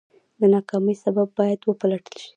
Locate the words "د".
0.39-0.41